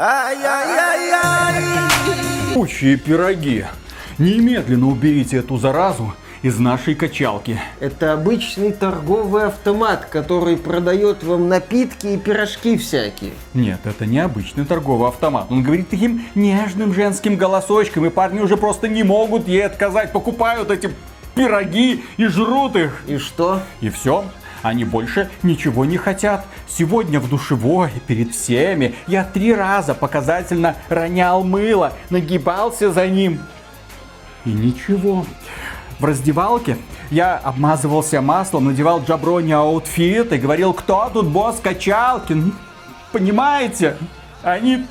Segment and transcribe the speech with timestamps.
[0.00, 1.64] Ай-яй-яй-яй!
[2.54, 3.64] Кучие пироги.
[4.18, 7.58] Немедленно уберите эту заразу из нашей качалки.
[7.80, 13.32] Это обычный торговый автомат, который продает вам напитки и пирожки всякие.
[13.54, 15.48] Нет, это не обычный торговый автомат.
[15.50, 20.12] Он говорит таким нежным женским голосочком, и парни уже просто не могут ей отказать.
[20.12, 20.92] Покупают эти
[21.34, 23.02] пироги и жрут их.
[23.08, 23.62] И что?
[23.80, 24.24] И все.
[24.62, 26.44] Они больше ничего не хотят.
[26.68, 33.40] Сегодня в душевой перед всеми я три раза показательно ронял мыло, нагибался за ним.
[34.44, 35.24] И ничего.
[35.98, 36.76] В раздевалке
[37.10, 42.34] я обмазывался маслом, надевал jabroni outfit и говорил, кто тут босс качалки?
[42.34, 42.52] Ну,
[43.12, 43.96] Понимаете?
[44.52, 44.84] Они...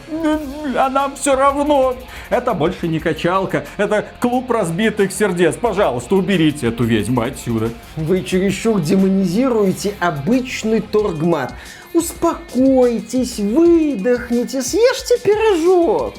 [0.75, 1.95] А нам все равно.
[2.29, 3.66] Это больше не качалка.
[3.77, 5.55] Это клуб разбитых сердец.
[5.55, 7.70] Пожалуйста, уберите эту ведьму отсюда.
[7.95, 11.53] Вы чересчур демонизируете обычный торгмат.
[11.93, 16.16] Успокойтесь, выдохните, съешьте пирожок.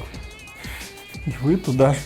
[1.25, 1.99] И вы туда же.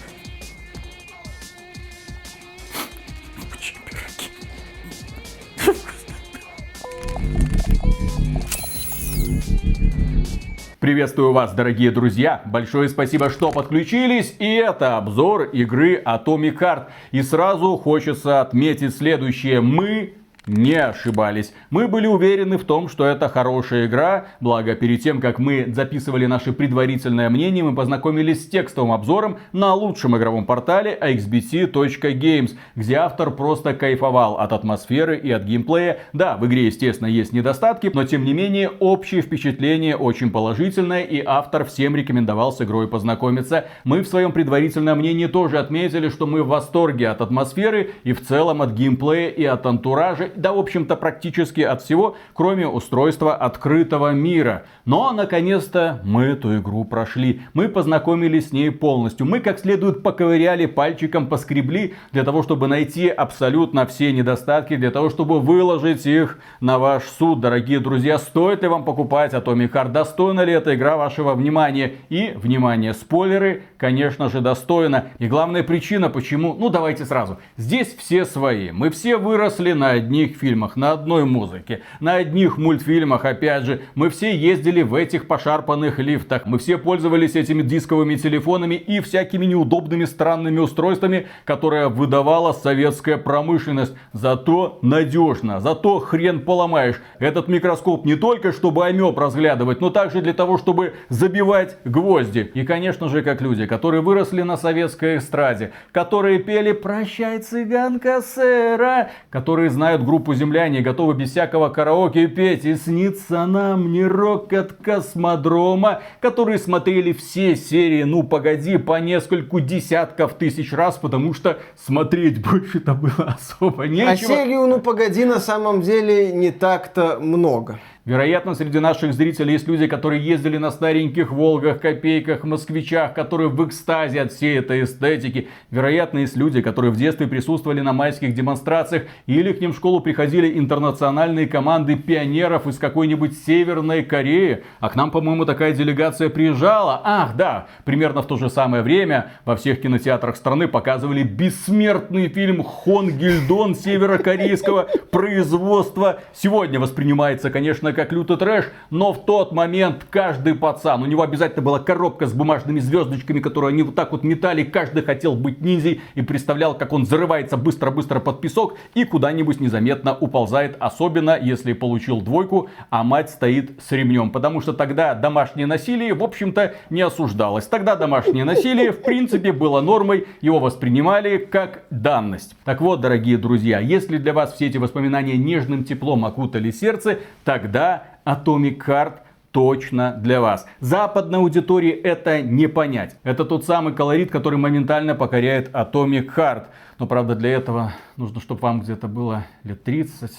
[10.84, 12.42] Приветствую вас, дорогие друзья!
[12.44, 14.36] Большое спасибо, что подключились.
[14.40, 16.88] И это обзор игры Atomic Heart.
[17.12, 19.62] И сразу хочется отметить следующее.
[19.62, 20.16] Мы
[20.48, 21.54] не ошибались.
[21.70, 26.26] Мы были уверены в том, что это хорошая игра, благо перед тем, как мы записывали
[26.26, 33.32] наше предварительное мнение, мы познакомились с текстовым обзором на лучшем игровом портале xbt.games, где автор
[33.32, 36.00] просто кайфовал от атмосферы и от геймплея.
[36.12, 41.24] Да, в игре, естественно, есть недостатки, но тем не менее общее впечатление очень положительное, и
[41.26, 43.66] автор всем рекомендовал с игрой познакомиться.
[43.84, 48.26] Мы в своем предварительном мнении тоже отметили, что мы в восторге от атмосферы и в
[48.26, 54.12] целом от геймплея и от антуража да, в общем-то, практически от всего, кроме устройства открытого
[54.12, 54.64] мира.
[54.86, 57.42] Но, наконец-то, мы эту игру прошли.
[57.54, 59.26] Мы познакомились с ней полностью.
[59.26, 65.10] Мы как следует поковыряли пальчиком, поскребли для того, чтобы найти абсолютно все недостатки, для того,
[65.10, 67.40] чтобы выложить их на ваш суд.
[67.40, 69.92] Дорогие друзья, стоит ли вам покупать Atomic Heart?
[69.92, 71.94] Достойна ли эта игра вашего внимания?
[72.10, 75.06] И, внимание, спойлеры, конечно же, достойна.
[75.20, 77.40] И главная причина, почему, ну давайте сразу.
[77.58, 78.72] Здесь все свои.
[78.72, 83.82] Мы все выросли на одни одних фильмах, на одной музыке, на одних мультфильмах, опять же.
[83.96, 89.46] Мы все ездили в этих пошарпанных лифтах, мы все пользовались этими дисковыми телефонами и всякими
[89.46, 93.94] неудобными странными устройствами, которые выдавала советская промышленность.
[94.14, 97.02] Зато надежно, зато хрен поломаешь.
[97.20, 102.52] Этот микроскоп не только чтобы амеб разглядывать, но также для того, чтобы забивать гвозди.
[102.54, 109.10] И, конечно же, как люди, которые выросли на советской эстраде, которые пели «Прощай, цыганка сэра»,
[109.30, 112.66] которые знают группу земляне готовы без всякого караоке петь.
[112.66, 119.60] И снится нам не рок от космодрома, которые смотрели все серии «Ну погоди» по нескольку
[119.60, 124.10] десятков тысяч раз, потому что смотреть больше-то было особо нечего.
[124.12, 127.80] А серию «Ну погоди» на самом деле не так-то много.
[128.06, 133.66] Вероятно, среди наших зрителей есть люди, которые ездили на стареньких Волгах, Копейках, Москвичах, которые в
[133.66, 135.48] экстазе от всей этой эстетики.
[135.72, 140.02] Вероятно, есть люди, которые в детстве присутствовали на майских демонстрациях или к ним в школу
[140.02, 144.66] приходили интернациональные команды пионеров из какой-нибудь Северной Кореи.
[144.82, 147.00] А к нам, по-моему, такая делегация приезжала.
[147.06, 152.64] Ах, да, примерно в то же самое время во всех кинотеатрах страны показывали бессмертный фильм
[152.64, 156.20] Хон Гильдон северокорейского производства.
[156.34, 161.62] Сегодня воспринимается, конечно, как лютый трэш, но в тот момент каждый пацан, у него обязательно
[161.62, 166.02] была коробка с бумажными звездочками, которые они вот так вот метали, каждый хотел быть ниндзей
[166.16, 172.22] и представлял, как он зарывается быстро-быстро под песок и куда-нибудь незаметно уползает, особенно если получил
[172.22, 177.68] двойку, а мать стоит с ремнем, потому что тогда домашнее насилие, в общем-то, не осуждалось.
[177.68, 182.56] Тогда домашнее насилие, в принципе, было нормой, его воспринимали как данность.
[182.64, 187.83] Так вот, дорогие друзья, если для вас все эти воспоминания нежным теплом окутали сердце, тогда
[188.26, 189.20] Atomic Heart
[189.52, 190.66] точно для вас.
[190.80, 193.16] Западной аудитории это не понять.
[193.24, 196.66] Это тот самый колорит, который моментально покоряет Atomic Heart.
[197.00, 200.32] Но правда для этого нужно, чтобы вам где-то было лет 30,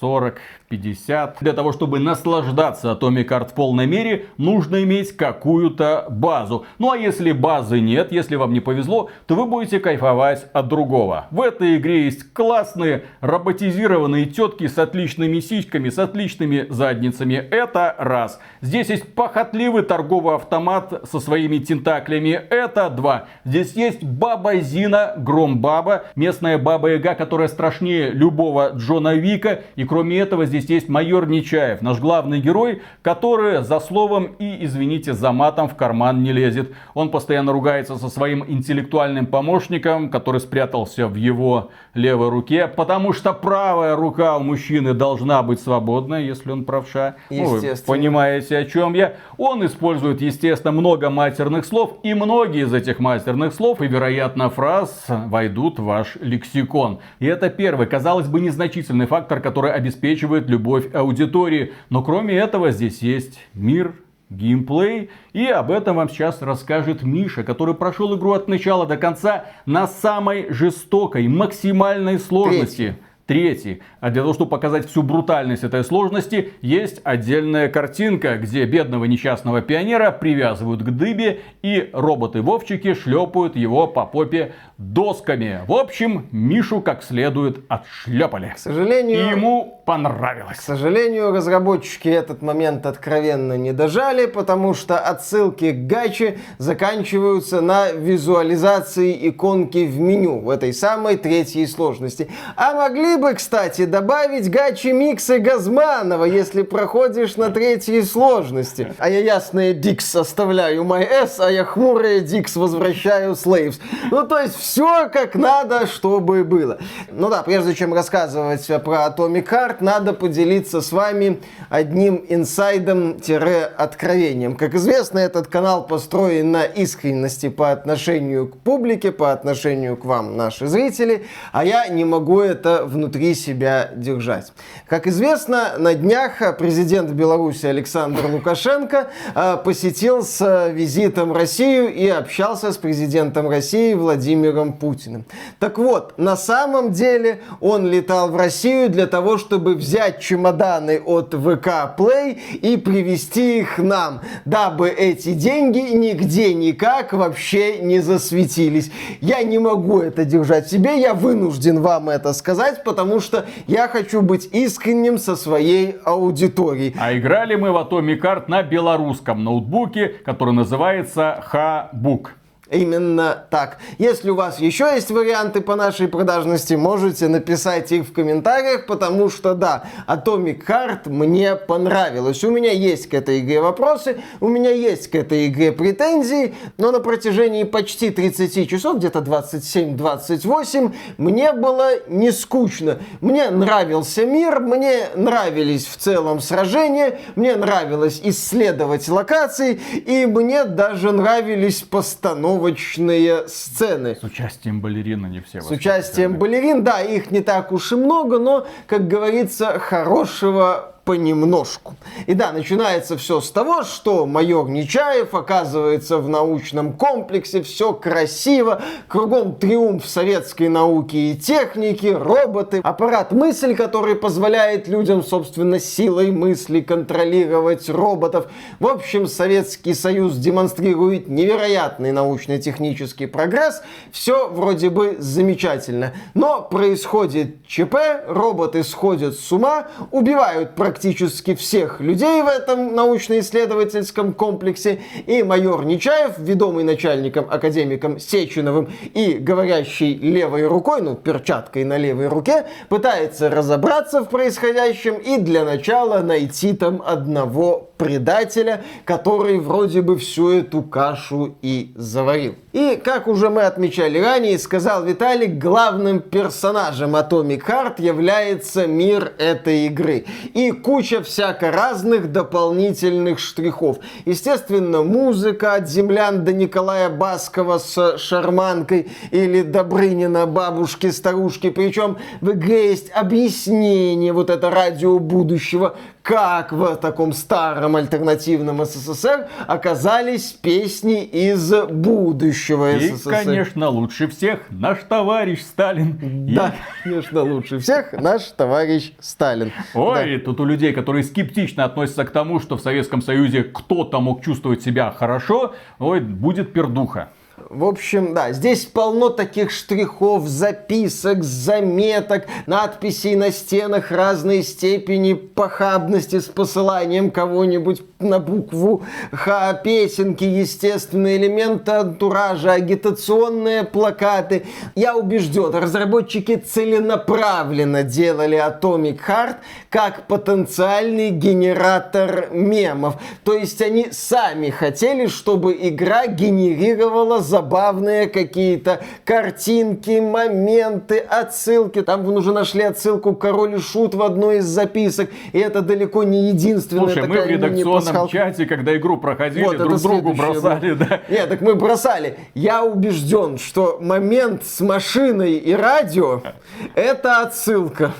[0.00, 1.38] 40, 50.
[1.40, 6.66] Для того, чтобы наслаждаться Atomic Heart в полной мере, нужно иметь какую-то базу.
[6.78, 11.26] Ну а если базы нет, если вам не повезло, то вы будете кайфовать от другого.
[11.30, 17.34] В этой игре есть классные роботизированные тетки с отличными сиськами, с отличными задницами.
[17.34, 18.40] Это раз.
[18.60, 22.30] Здесь есть похотливый торговый автомат со своими тентаклями.
[22.30, 23.26] Это два.
[23.44, 30.18] Здесь есть баба Зина, Громбаба, местная баба Яга, которая страшнее любого Джона Вика И кроме
[30.18, 35.68] этого здесь есть майор Нечаев, наш главный герой, который за словом и, извините, за матом
[35.68, 36.72] в карман не лезет.
[36.94, 43.32] Он постоянно ругается со своим интеллектуальным помощником, который спрятался в его левой руке, потому что
[43.32, 47.16] правая рука у мужчины должна быть свободна, если он правша.
[47.30, 49.14] Ну, вы понимаете, о чем я.
[49.36, 55.06] Он использует, естественно, много матерных слов, и многие из этих матерных слов и, вероятно, фраз
[55.08, 57.00] войдут в ваш лексикон.
[57.18, 61.72] И это первый, казалось бы, незначительный фактор, который обеспечивает любовь аудитории.
[61.90, 63.94] Но кроме этого здесь есть мир,
[64.30, 65.10] геймплей.
[65.32, 69.86] И об этом вам сейчас расскажет Миша, который прошел игру от начала до конца на
[69.86, 72.76] самой жестокой, максимальной сложности.
[72.76, 73.05] Третий.
[73.26, 73.82] Третий.
[73.98, 79.62] А для того, чтобы показать всю брутальность этой сложности, есть отдельная картинка, где бедного несчастного
[79.62, 85.62] пионера привязывают к дыбе, и роботы-вовчики шлепают его по попе досками.
[85.66, 88.52] В общем, Мишу как следует отшлепали.
[88.54, 89.18] К сожалению...
[89.18, 90.58] И ему понравилось.
[90.58, 97.90] К сожалению, разработчики этот момент откровенно не дожали, потому что отсылки к гаче заканчиваются на
[97.90, 102.28] визуализации иконки в меню в этой самой третьей сложности.
[102.56, 108.92] А могли бы, кстати, добавить гачи миксы Газманова, если проходишь на третьей сложности.
[108.98, 113.80] А я ясные Дикс оставляю MyS, а я хмурые Дикс возвращаю Slaves.
[114.10, 116.78] Ну, то есть все как надо, чтобы было.
[117.10, 121.40] Ну да, прежде чем рассказывать про Atomic Heart, надо поделиться с вами
[121.70, 124.56] одним инсайдом-откровением.
[124.56, 130.36] Как известно, этот канал построен на искренности по отношению к публике, по отношению к вам,
[130.36, 134.52] наши зрители, а я не могу это внутри внутри себя держать.
[134.88, 142.72] Как известно, на днях президент Беларуси Александр Лукашенко э, посетил с визитом Россию и общался
[142.72, 145.24] с президентом России Владимиром Путиным.
[145.60, 151.32] Так вот, на самом деле он летал в Россию для того, чтобы взять чемоданы от
[151.32, 158.90] ВК Play и привезти их нам, дабы эти деньги нигде никак вообще не засветились.
[159.20, 163.88] Я не могу это держать себе, я вынужден вам это сказать, потому потому что я
[163.88, 166.94] хочу быть искренним со своей аудиторией.
[166.98, 172.36] А играли мы в Atomic Heart на белорусском ноутбуке, который называется Хабук.
[172.70, 173.78] Именно так.
[173.98, 179.30] Если у вас еще есть варианты по нашей продажности, можете написать их в комментариях, потому
[179.30, 182.42] что да, Atomic Heart мне понравилось.
[182.42, 186.90] У меня есть к этой игре вопросы, у меня есть к этой игре претензии, но
[186.90, 192.98] на протяжении почти 30 часов, где-то 27-28, мне было не скучно.
[193.20, 201.12] Мне нравился мир, мне нравились в целом сражения, мне нравилось исследовать локации, и мне даже
[201.12, 204.16] нравились постановки постановочные сцены.
[204.16, 205.60] С участием балерин не все.
[205.60, 211.94] С участием балерин, да, их не так уж и много, но, как говорится, хорошего понемножку.
[212.26, 218.82] И да, начинается все с того, что майор Нечаев оказывается в научном комплексе, все красиво,
[219.06, 226.80] кругом триумф советской науки и техники, роботы, аппарат мысль, который позволяет людям, собственно, силой мысли
[226.80, 228.48] контролировать роботов.
[228.80, 233.80] В общем, Советский Союз демонстрирует невероятный научно-технический прогресс,
[234.10, 236.14] все вроде бы замечательно.
[236.34, 237.94] Но происходит ЧП,
[238.26, 245.00] роботы сходят с ума, убивают практически практически всех людей в этом научно-исследовательском комплексе.
[245.26, 252.28] И майор Нечаев, ведомый начальником, академиком Сеченовым и говорящий левой рукой, ну, перчаткой на левой
[252.28, 260.16] руке, пытается разобраться в происходящем и для начала найти там одного предателя, который вроде бы
[260.16, 262.54] всю эту кашу и заварил.
[262.76, 269.86] И, как уже мы отмечали ранее, сказал Виталик, главным персонажем Atomic Heart является мир этой
[269.86, 270.26] игры.
[270.52, 273.96] И куча всяко разных дополнительных штрихов.
[274.26, 281.70] Естественно, музыка от землян до Николая Баскова с шарманкой или Добрынина бабушки, старушки.
[281.70, 289.48] Причем в игре есть объяснение, вот это радио будущего, как в таком старом альтернативном СССР
[289.66, 293.30] оказались песни из будущего И, СССР.
[293.30, 296.46] И, конечно, лучше всех наш товарищ Сталин.
[296.54, 297.02] Да, И...
[297.04, 299.72] конечно, лучше всех наш товарищ Сталин.
[299.94, 300.44] Ой, да.
[300.44, 304.82] тут у людей, которые скептично относятся к тому, что в Советском Союзе кто-то мог чувствовать
[304.82, 307.30] себя хорошо, ой, будет пердуха.
[307.56, 316.38] В общем, да, здесь полно таких штрихов, записок, заметок, надписей на стенах разной степени похабности
[316.38, 324.66] с посыланием кого-нибудь на букву Х, песенки, естественные элементы антуража, агитационные плакаты.
[324.94, 329.56] Я убежден, разработчики целенаправленно делали Atomic Heart
[329.88, 333.14] как потенциальный генератор мемов.
[333.44, 342.02] То есть они сами хотели, чтобы игра генерировала забавные какие-то картинки, моменты, отсылки.
[342.02, 346.24] Там вы уже нашли отсылку Король и Шут в одной из записок, и это далеко
[346.24, 351.20] не единственная Слушай, мы в редакционном чате, когда игру проходили, вот, друг другу бросали, да.
[351.28, 352.38] Нет, так мы бросали.
[352.54, 356.42] Я убежден, что момент с машиной и радио—
[356.94, 358.12] это отсылка.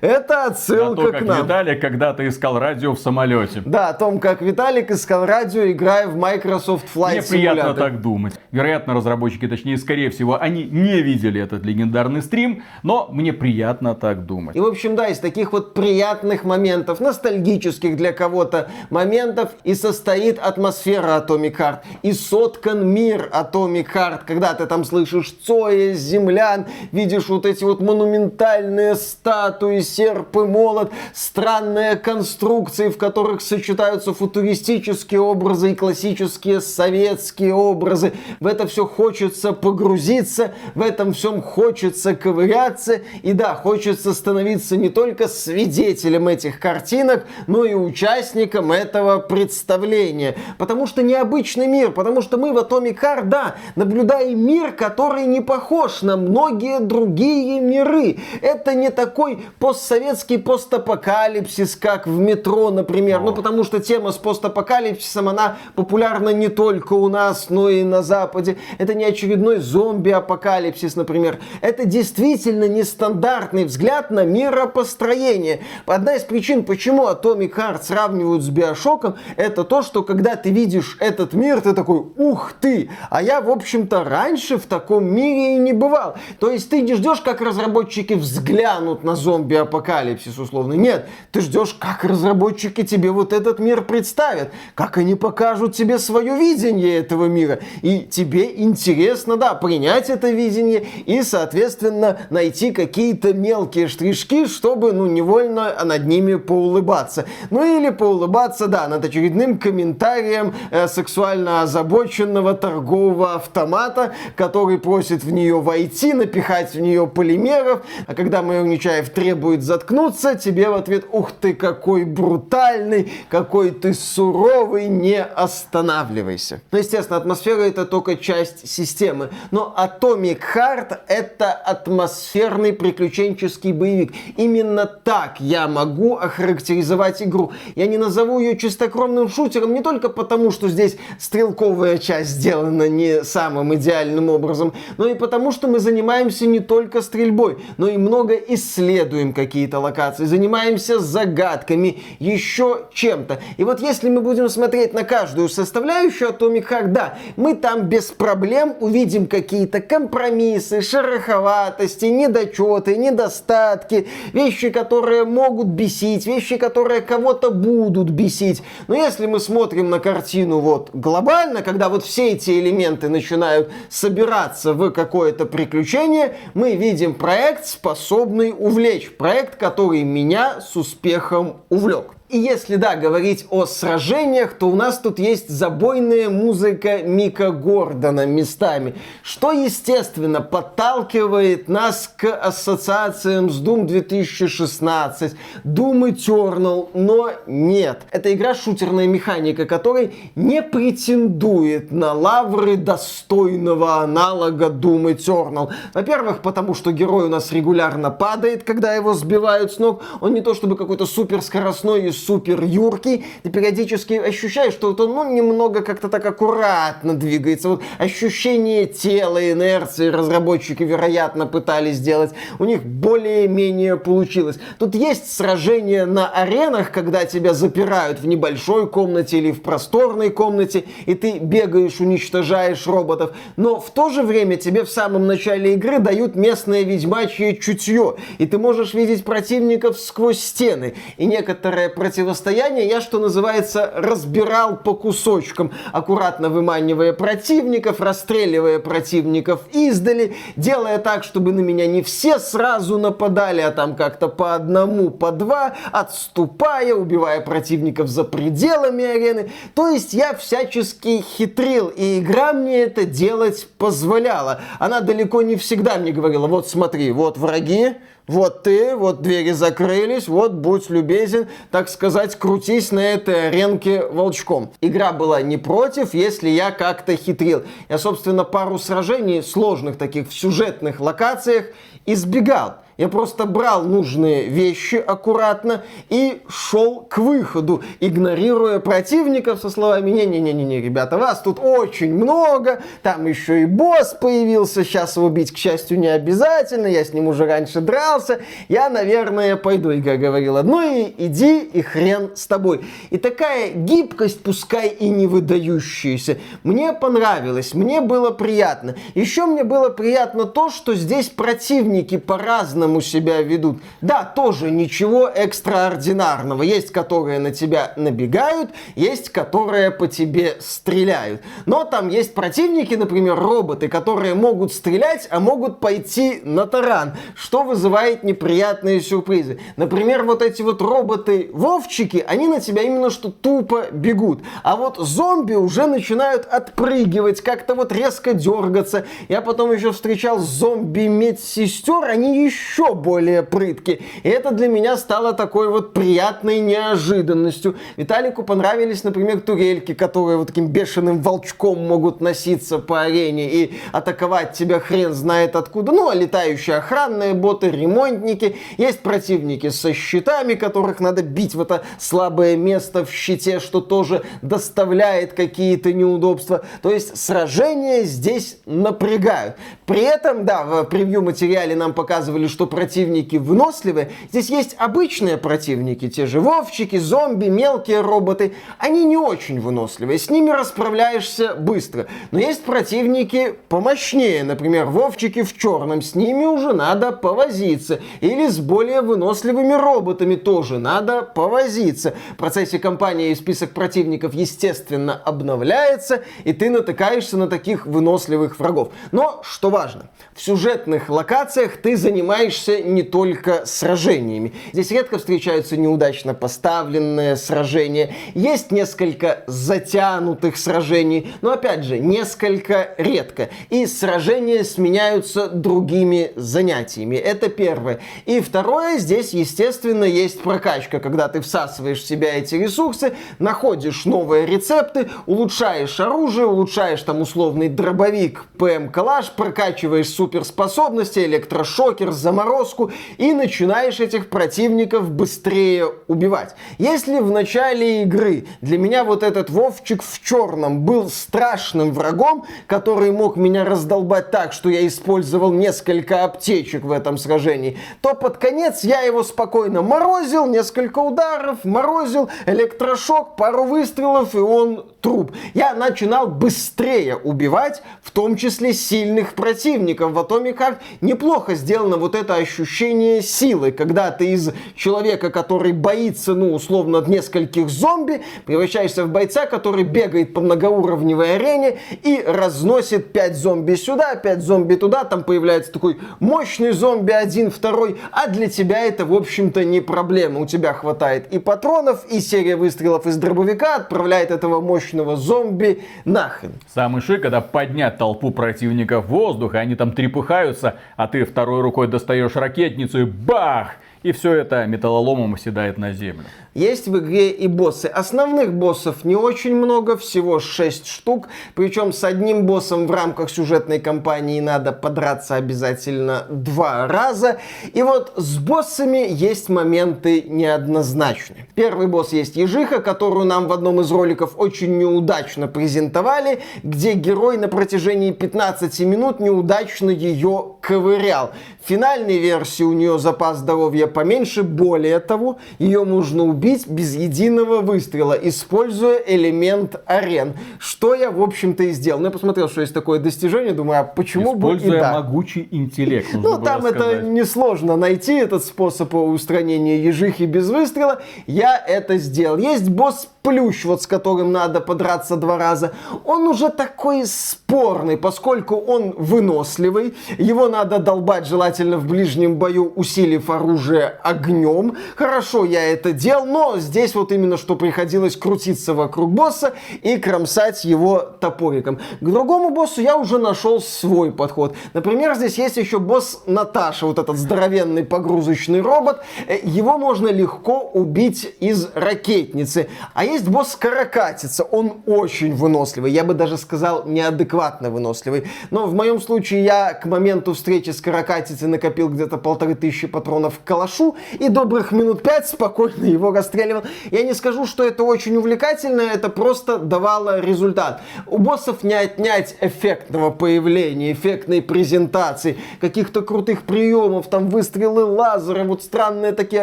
[0.00, 1.44] Это отсылка На то, к нам.
[1.44, 3.62] Виталик когда-то искал радио в самолете.
[3.64, 8.34] Да, о том, как Виталик искал радио, играя в Microsoft Flight Мне приятно так думать.
[8.50, 14.26] Вероятно, разработчики, точнее, скорее всего, они не видели этот легендарный стрим, но мне приятно так
[14.26, 14.56] думать.
[14.56, 20.38] И, в общем, да, из таких вот приятных моментов, ностальгических для кого-то моментов, и состоит
[20.38, 27.28] атмосфера Atomic Heart, и соткан мир Atomic Heart, когда ты там слышишь Цоя, землян, видишь
[27.28, 35.72] вот эти вот монументальные статуи, серп и молот, странные конструкции, в которых сочетаются футуристические образы
[35.72, 38.12] и классические советские образы.
[38.40, 44.88] В это все хочется погрузиться, в этом всем хочется ковыряться, и да, хочется становиться не
[44.88, 50.36] только свидетелем этих картинок, но и участником этого представления.
[50.58, 55.40] Потому что необычный мир, потому что мы в Atomic Heart, да, наблюдаем мир, который не
[55.40, 58.18] похож на многие другие миры.
[58.40, 63.20] Это не такой постсоветский постапокалипсис, как в метро, например.
[63.20, 68.02] Ну, потому что тема с постапокалипсисом, она популярна не только у нас, но и на
[68.02, 68.58] Западе.
[68.78, 71.38] Это не очередной зомби-апокалипсис, например.
[71.60, 75.60] Это действительно нестандартный взгляд на миропостроение.
[75.86, 80.96] Одна из причин, почему Atomic Heart сравнивают с Биошоком, это то, что когда ты видишь
[80.98, 85.58] этот мир, ты такой, ух ты, а я, в общем-то, раньше в таком мире и
[85.58, 86.16] не бывал.
[86.40, 90.74] То есть ты не ждешь, как разработчики взглянут на зомби зомби-апокалипсис условно.
[90.74, 96.36] Нет, ты ждешь, как разработчики тебе вот этот мир представят, как они покажут тебе свое
[96.36, 97.58] видение этого мира.
[97.82, 105.06] И тебе интересно, да, принять это видение и, соответственно, найти какие-то мелкие штришки, чтобы, ну,
[105.06, 107.26] невольно над ними поулыбаться.
[107.50, 115.32] Ну, или поулыбаться, да, над очередным комментарием э, сексуально озабоченного торгового автомата, который просит в
[115.32, 120.74] нее войти, напихать в нее полимеров, а когда Майор Нечаев требует требует заткнуться, тебе в
[120.74, 126.60] ответ, ух ты, какой брутальный, какой ты суровый, не останавливайся.
[126.70, 134.12] Ну, естественно, атмосфера это только часть системы, но Atomic Heart это атмосферный приключенческий боевик.
[134.36, 137.52] Именно так я могу охарактеризовать игру.
[137.74, 143.24] Я не назову ее чистокровным шутером не только потому, что здесь стрелковая часть сделана не
[143.24, 148.34] самым идеальным образом, но и потому, что мы занимаемся не только стрельбой, но и много
[148.34, 153.40] исследуем какие-то локации, занимаемся загадками, еще чем-то.
[153.56, 158.06] И вот если мы будем смотреть на каждую составляющую Atomic Heart, да, мы там без
[158.06, 168.10] проблем увидим какие-то компромиссы, шероховатости, недочеты, недостатки, вещи, которые могут бесить, вещи, которые кого-то будут
[168.10, 168.62] бесить.
[168.88, 174.72] Но если мы смотрим на картину вот глобально, когда вот все эти элементы начинают собираться
[174.72, 182.12] в какое-то приключение, мы видим проект, способный увлечь проект, который меня с успехом увлек.
[182.32, 188.24] И если, да, говорить о сражениях, то у нас тут есть забойная музыка Мика Гордона
[188.24, 195.34] местами, что, естественно, подталкивает нас к ассоциациям с Doom 2016,
[195.64, 198.00] Doom Eternal, но нет.
[198.10, 205.70] Это игра шутерная механика, которой не претендует на лавры достойного аналога Doom Eternal.
[205.92, 210.02] Во-первых, потому что герой у нас регулярно падает, когда его сбивают с ног.
[210.22, 214.96] Он не то чтобы какой-то супер скоростной и супер юркий, ты периодически ощущаешь, что он
[214.96, 217.68] ну, немного как-то так аккуратно двигается.
[217.68, 222.30] Вот ощущение тела, инерции разработчики, вероятно, пытались сделать.
[222.58, 224.58] У них более-менее получилось.
[224.78, 230.84] Тут есть сражения на аренах, когда тебя запирают в небольшой комнате или в просторной комнате,
[231.06, 233.32] и ты бегаешь, уничтожаешь роботов.
[233.56, 238.46] Но в то же время тебе в самом начале игры дают местное ведьмачье чутье, и
[238.46, 240.94] ты можешь видеть противников сквозь стены.
[241.16, 249.62] И некоторые противники противостояния я, что называется, разбирал по кусочкам, аккуратно выманивая противников, расстреливая противников
[249.72, 255.08] издали, делая так, чтобы на меня не все сразу нападали, а там как-то по одному,
[255.08, 259.50] по два, отступая, убивая противников за пределами арены.
[259.74, 264.60] То есть я всячески хитрил, и игра мне это делать позволяла.
[264.78, 267.94] Она далеко не всегда мне говорила, вот смотри, вот враги,
[268.28, 274.72] вот ты, вот двери закрылись, вот будь любезен, так сказать, крутись на этой аренке волчком.
[274.80, 277.64] Игра была не против, если я как-то хитрил.
[277.88, 281.66] Я, собственно, пару сражений сложных таких в сюжетных локациях
[282.06, 282.76] избегал.
[283.02, 290.80] Я просто брал нужные вещи аккуратно и шел к выходу, игнорируя противников со словами «Не-не-не-не,
[290.80, 295.98] ребята, вас тут очень много, там еще и босс появился, сейчас его бить, к счастью,
[295.98, 299.92] не обязательно, я с ним уже раньше дрался, я, наверное, пойду».
[299.92, 302.84] Игра говорила «Ну и иди, и хрен с тобой».
[303.10, 308.94] И такая гибкость, пускай и не выдающаяся, мне понравилась, мне было приятно.
[309.16, 313.78] Еще мне было приятно то, что здесь противники по-разному по-разному себя ведут.
[314.00, 316.62] Да, тоже ничего экстраординарного.
[316.62, 321.40] Есть, которые на тебя набегают, есть, которые по тебе стреляют.
[321.66, 327.62] Но там есть противники, например, роботы, которые могут стрелять, а могут пойти на таран, что
[327.62, 329.58] вызывает неприятные сюрпризы.
[329.76, 334.40] Например, вот эти вот роботы-вовчики, они на тебя именно что тупо бегут.
[334.62, 339.04] А вот зомби уже начинают отпрыгивать, как-то вот резко дергаться.
[339.28, 344.00] Я потом еще встречал зомби-медсестер, они еще еще более прытки.
[344.22, 347.76] И это для меня стало такой вот приятной неожиданностью.
[347.96, 354.54] Виталику понравились, например, турельки, которые вот таким бешеным волчком могут носиться по арене и атаковать
[354.54, 355.92] тебя хрен знает откуда.
[355.92, 358.56] Ну, а летающие охранные боты, ремонтники.
[358.78, 364.22] Есть противники со щитами, которых надо бить в это слабое место в щите, что тоже
[364.40, 366.64] доставляет какие-то неудобства.
[366.80, 369.56] То есть сражения здесь напрягают.
[369.84, 374.10] При этом, да, в превью материале нам показывали, что противники выносливые.
[374.30, 378.54] Здесь есть обычные противники, те же вовчики, зомби, мелкие роботы.
[378.78, 382.06] Они не очень выносливые, с ними расправляешься быстро.
[382.30, 388.00] Но есть противники помощнее, например, вовчики в черном, с ними уже надо повозиться.
[388.20, 392.14] Или с более выносливыми роботами тоже надо повозиться.
[392.34, 398.90] В процессе кампании список противников, естественно, обновляется, и ты натыкаешься на таких выносливых врагов.
[399.12, 404.52] Но, что важно, в сюжетных локациях ты занимаешь занимаешься не только сражениями.
[404.72, 408.14] Здесь редко встречаются неудачно поставленные сражения.
[408.34, 413.50] Есть несколько затянутых сражений, но опять же, несколько редко.
[413.70, 417.16] И сражения сменяются другими занятиями.
[417.16, 418.00] Это первое.
[418.26, 424.46] И второе, здесь, естественно, есть прокачка, когда ты всасываешь в себя эти ресурсы, находишь новые
[424.46, 432.12] рецепты, улучшаешь оружие, улучшаешь там условный дробовик, ПМ-калаш, прокачиваешь суперспособности, электрошокер,
[432.42, 436.54] заморозку и начинаешь этих противников быстрее убивать.
[436.78, 443.10] Если в начале игры для меня вот этот Вовчик в черном был страшным врагом, который
[443.10, 448.84] мог меня раздолбать так, что я использовал несколько аптечек в этом сражении, то под конец
[448.84, 455.32] я его спокойно морозил, несколько ударов, морозил, электрошок, пару выстрелов, и он труп.
[455.54, 460.12] Я начинал быстрее убивать, в том числе сильных противников.
[460.12, 466.54] В Heart неплохо сделано вот это ощущение силы, когда ты из человека, который боится, ну,
[466.54, 473.74] условно, нескольких зомби, превращаешься в бойца, который бегает по многоуровневой арене и разносит 5 зомби
[473.74, 479.04] сюда, 5 зомби туда, там появляется такой мощный зомби, один, второй, а для тебя это,
[479.04, 480.40] в общем-то, не проблема.
[480.40, 486.52] У тебя хватает и патронов, и серия выстрелов из дробовика отправляет этого мощного зомби нахрен.
[486.72, 491.62] Самый шик, когда поднять толпу противников в воздух, и они там трепыхаются, а ты второй
[491.62, 493.76] рукой достаешь ракетницу и бах!
[494.02, 496.24] И все это металлоломом оседает на землю.
[496.54, 497.86] Есть в игре и боссы.
[497.86, 501.28] Основных боссов не очень много, всего 6 штук.
[501.54, 507.38] Причем с одним боссом в рамках сюжетной кампании надо подраться обязательно два раза.
[507.72, 511.46] И вот с боссами есть моменты неоднозначные.
[511.54, 517.38] Первый босс есть Ежиха, которую нам в одном из роликов очень неудачно презентовали, где герой
[517.38, 521.30] на протяжении 15 минут неудачно ее ковырял.
[521.64, 524.42] В финальной версии у нее запас здоровья поменьше.
[524.42, 530.34] Более того, ее можно убить без единого выстрела, используя элемент арен.
[530.58, 532.00] Что я, в общем-то, и сделал.
[532.00, 534.92] Ну, я посмотрел, что есть такое достижение, думаю, а почему бы и да.
[534.92, 536.08] могучий интеллект.
[536.12, 541.02] Ну, там это несложно найти, этот способ устранения ежихи без выстрела.
[541.26, 542.38] Я это сделал.
[542.38, 545.72] Есть босс плющ, вот с которым надо подраться два раза,
[546.04, 553.30] он уже такой спорный, поскольку он выносливый, его надо долбать желательно в ближнем бою, усилив
[553.30, 554.76] оружие огнем.
[554.96, 560.64] Хорошо, я это делал, но здесь вот именно что приходилось крутиться вокруг босса и кромсать
[560.64, 561.78] его топориком.
[562.00, 564.54] К другому боссу я уже нашел свой подход.
[564.74, 569.00] Например, здесь есть еще босс Наташа, вот этот здоровенный погрузочный робот.
[569.28, 572.68] Э, его можно легко убить из ракетницы.
[572.94, 574.42] А есть босс Каракатица.
[574.44, 575.92] Он очень выносливый.
[575.92, 578.24] Я бы даже сказал, неадекватно выносливый.
[578.50, 583.38] Но в моем случае я к моменту встречи с Каракатицей накопил где-то полторы тысячи патронов
[583.38, 586.62] к калашу и добрых минут пять спокойно его расстреливал.
[586.90, 590.80] Я не скажу, что это очень увлекательно, это просто давало результат.
[591.06, 598.62] У боссов не отнять эффектного появления, эффектной презентации, каких-то крутых приемов, там выстрелы лазера, вот
[598.62, 599.42] странные такие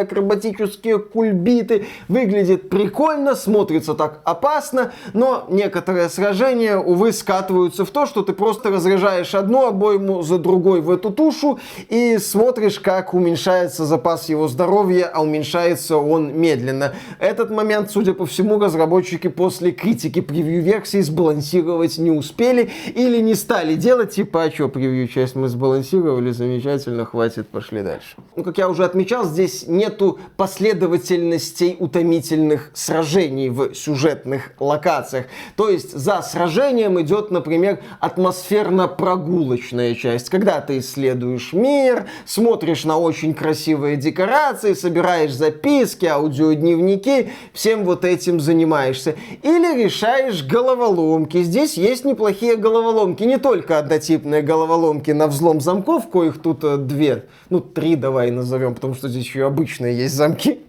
[0.00, 1.86] акробатические кульбиты.
[2.08, 8.32] Выглядит прикольно, смотрится смотрится так опасно, но некоторые сражения, увы, скатываются в то, что ты
[8.32, 11.58] просто разряжаешь одну обойму за другой в эту тушу
[11.90, 16.94] и смотришь, как уменьшается запас его здоровья, а уменьшается он медленно.
[17.18, 23.74] Этот момент, судя по всему, разработчики после критики превью-версии сбалансировать не успели или не стали
[23.74, 28.16] делать, типа, а что, превью-часть мы сбалансировали, замечательно, хватит, пошли дальше.
[28.36, 35.26] Ну, как я уже отмечал, здесь нету последовательностей утомительных сражений в сюжетных локациях.
[35.56, 43.34] То есть за сражением идет, например, атмосферно-прогулочная часть, когда ты исследуешь мир, смотришь на очень
[43.34, 49.16] красивые декорации, собираешь записки, аудиодневники, всем вот этим занимаешься.
[49.42, 51.42] Или решаешь головоломки.
[51.42, 57.24] Здесь есть неплохие головоломки, не только однотипные головоломки на взлом замков, коих тут э, две,
[57.48, 60.60] ну три давай назовем, потому что здесь еще обычные есть замки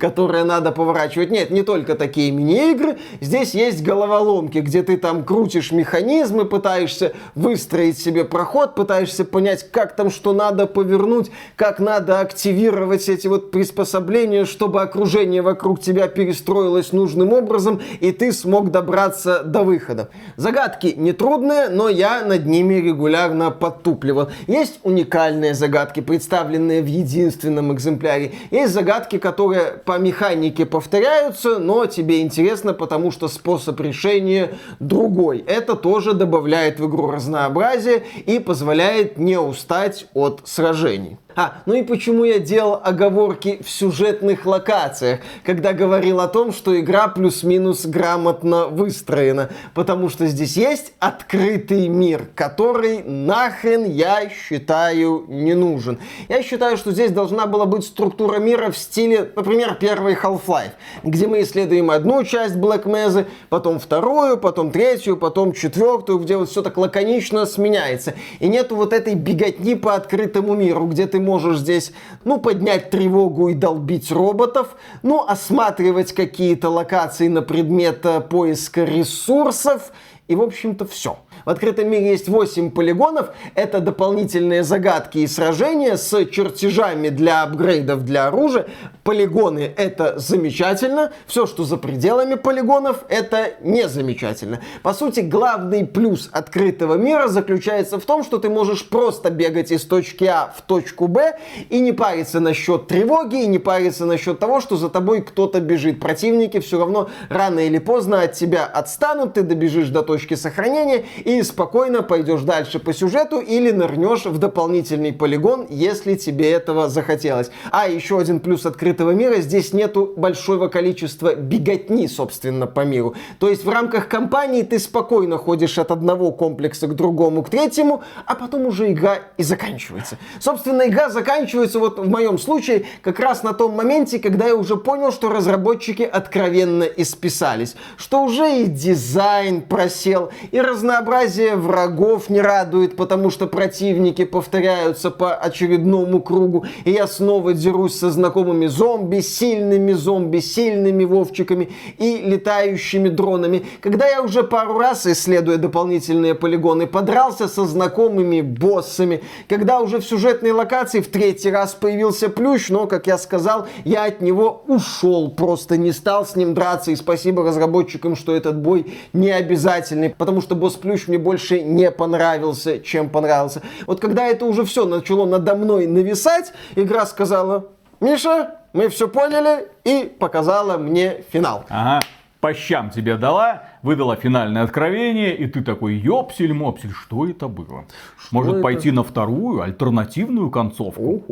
[0.00, 1.30] которые надо поворачивать.
[1.30, 2.98] Нет, не только такие мини-игры.
[3.20, 9.96] Здесь есть головоломки, где ты там крутишь механизмы, пытаешься выстроить себе проход, пытаешься понять, как
[9.96, 16.92] там что надо повернуть, как надо активировать эти вот приспособления, чтобы окружение вокруг тебя перестроилось
[16.92, 20.10] нужным образом, и ты смог добраться до выхода.
[20.36, 24.28] Загадки нетрудные, но я над ними регулярно подтупливал.
[24.46, 28.32] Есть уникальные загадки, представленные в единственном экземпляре.
[28.50, 35.44] Есть загадки, которые которые по механике повторяются, но тебе интересно, потому что способ решения другой.
[35.46, 41.18] Это тоже добавляет в игру разнообразие и позволяет не устать от сражений.
[41.40, 46.76] А, ну и почему я делал оговорки в сюжетных локациях, когда говорил о том, что
[46.80, 49.48] игра плюс-минус грамотно выстроена.
[49.72, 56.00] Потому что здесь есть открытый мир, который нахрен я считаю не нужен.
[56.28, 60.72] Я считаю, что здесь должна была быть структура мира в стиле, например, первый Half-Life,
[61.04, 66.50] где мы исследуем одну часть Black Mesa, потом вторую, потом третью, потом четвертую, где вот
[66.50, 68.14] все так лаконично сменяется.
[68.40, 71.92] И нету вот этой беготни по открытому миру, где ты можешь здесь,
[72.24, 79.92] ну, поднять тревогу и долбить роботов, ну, осматривать какие-то локации на предмет э, поиска ресурсов,
[80.26, 81.18] и, в общем-то, все.
[81.48, 83.30] В открытом мире есть 8 полигонов.
[83.54, 88.66] Это дополнительные загадки и сражения с чертежами для апгрейдов для оружия.
[89.02, 91.10] Полигоны— это замечательно.
[91.26, 94.60] Все, что за пределами полигонов, это не замечательно.
[94.82, 99.86] По сути, главный плюс открытого мира заключается в том, что ты можешь просто бегать из
[99.86, 101.38] точки А в точку Б
[101.70, 105.98] и не париться насчет тревоги, и не париться насчет того, что за тобой кто-то бежит.
[105.98, 111.37] Противники все равно рано или поздно от тебя отстанут, ты добежишь до точки сохранения и
[111.42, 117.50] спокойно пойдешь дальше по сюжету или нырнешь в дополнительный полигон, если тебе этого захотелось.
[117.70, 123.14] А еще один плюс открытого мира, здесь нету большого количества беготни, собственно, по миру.
[123.38, 128.02] То есть в рамках кампании ты спокойно ходишь от одного комплекса к другому, к третьему,
[128.26, 130.18] а потом уже игра и заканчивается.
[130.40, 134.76] Собственно, игра заканчивается вот в моем случае как раз на том моменте, когда я уже
[134.76, 142.40] понял, что разработчики откровенно исписались, что уже и дизайн просел, и разнообразие разнообразие врагов не
[142.40, 149.20] радует, потому что противники повторяются по очередному кругу, и я снова дерусь со знакомыми зомби,
[149.20, 153.64] сильными зомби, сильными вовчиками и летающими дронами.
[153.80, 160.04] Когда я уже пару раз, исследуя дополнительные полигоны, подрался со знакомыми боссами, когда уже в
[160.04, 165.30] сюжетной локации в третий раз появился плющ, но, как я сказал, я от него ушел,
[165.30, 170.40] просто не стал с ним драться, и спасибо разработчикам, что этот бой не обязательный, потому
[170.40, 173.62] что босс плющ мне больше не понравился, чем понравился.
[173.86, 177.66] Вот когда это уже все начало надо мной нависать, игра сказала,
[178.00, 181.64] Миша, мы все поняли, и показала мне финал.
[181.68, 182.00] Ага,
[182.40, 187.84] по щам тебе дала, выдала финальное откровение, и ты такой, ёпсель-мопсель, что это было?
[188.30, 188.62] Может это?
[188.62, 191.22] пойти на вторую, альтернативную концовку?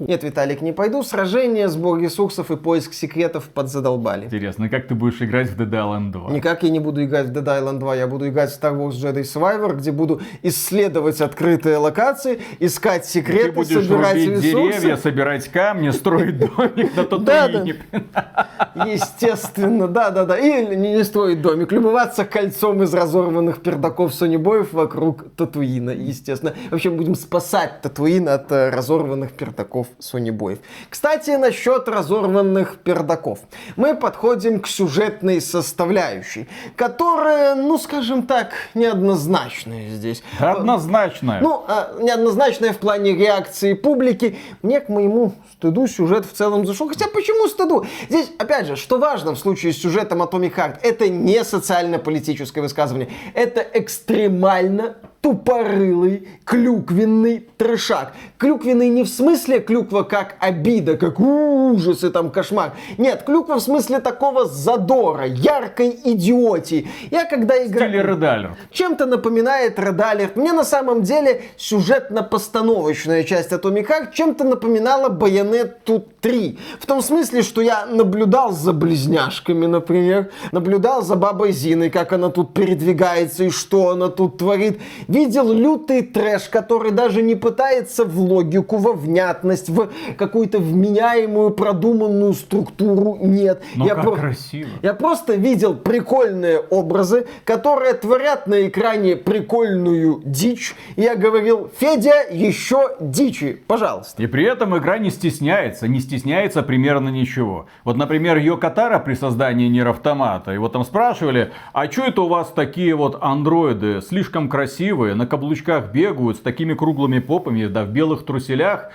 [0.00, 1.02] Нет, Виталик, не пойду.
[1.02, 4.26] Сражение, сбор ресурсов и поиск секретов подзадолбали.
[4.26, 6.30] Интересно, как ты будешь играть в Dead Island 2?
[6.32, 8.92] Никак я не буду играть в Dead Island 2, я буду играть в Star Wars
[8.92, 14.80] Jedi Survivor, где буду исследовать открытые локации, искать Ты секреты, будешь собирать рубить ресурсы.
[14.80, 17.76] деревья, собирать камни, строить домик на Татуине.
[18.74, 20.38] Естественно, да-да-да.
[20.38, 26.54] И не, не строить домик, любоваться кольцом из разорванных пердаков сонибоев вокруг Татуина, естественно.
[26.70, 30.58] Вообще будем спасать Татуин от э, разорванных пердаков сонибоев.
[30.88, 33.40] Кстати, насчет разорванных пердаков.
[33.76, 40.22] Мы подходим к сюжетной составляющей, которая, ну, скажем так, неоднозначная здесь.
[40.38, 41.38] Однозначно.
[41.40, 44.38] Ну, а, неоднозначная в плане реакции публики.
[44.62, 46.88] Мне, к моему стыду, сюжет в целом зашел.
[46.88, 47.84] Хотя почему стыду?
[48.08, 53.08] Здесь, опять же, что важно в случае с сюжетом Atomic Heart, это не социально-политическое высказывание.
[53.34, 58.12] Это экстремально тупорылый, клюквенный трешак.
[58.38, 62.72] Клюквенный не в смысле клюква как обида, как ужас и там кошмар.
[62.98, 66.88] Нет, клюква в смысле такого задора, яркой идиотии.
[67.10, 67.88] Я когда играю...
[67.88, 68.50] Red Alert.
[68.70, 70.32] Чем-то напоминает Alert.
[70.36, 76.58] Мне на самом деле сюжетно-постановочная часть Atomic Heart чем-то напоминала Bayonetta 3.
[76.80, 82.30] В том смысле, что я наблюдал за близняшками, например, наблюдал за бабой Зиной, как она
[82.30, 84.78] тут передвигается и что она тут творит.
[85.18, 92.34] Видел лютый трэш, который даже не пытается в логику, во внятность, в какую-то вменяемую, продуманную
[92.34, 93.18] структуру.
[93.20, 93.60] Нет.
[93.74, 94.68] Но я как про- красиво.
[94.80, 100.76] я просто видел прикольные образы, которые творят на экране прикольную дичь.
[100.94, 104.22] И я говорил, Федя, еще дичи, пожалуйста.
[104.22, 107.66] И при этом игра не стесняется, не стесняется примерно ничего.
[107.82, 112.52] Вот, например, Йокатара при создании Нир Автомата, его там спрашивали, а что это у вас
[112.54, 118.24] такие вот андроиды, слишком красивые, на каблучках бегают, с такими круглыми попами, да в белых
[118.24, 118.90] труселях?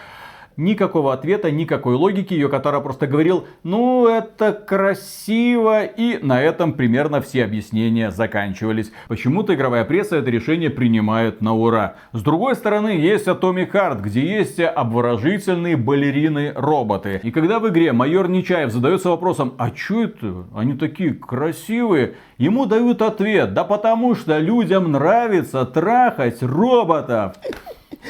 [0.56, 2.34] Никакого ответа, никакой логики.
[2.34, 5.84] Йокатара просто говорил, ну это красиво.
[5.84, 8.92] И на этом примерно все объяснения заканчивались.
[9.08, 11.96] Почему-то игровая пресса это решение принимает на ура.
[12.12, 17.20] С другой стороны, есть Atomic Heart, где есть обворожительные балерины-роботы.
[17.24, 20.46] И когда в игре майор Нечаев задается вопросом, а чё это?
[20.56, 22.16] Они такие красивые.
[22.38, 27.36] Ему дают ответ, да потому что людям нравится трахать роботов.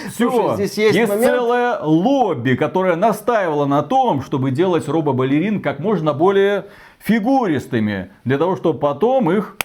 [0.10, 0.30] Все.
[0.30, 6.14] Слушай, здесь есть момент- целое лобби, которое настаивало на том, чтобы делать робо-балерин как можно
[6.14, 6.66] более
[7.00, 9.58] фигуристыми, для того, чтобы потом их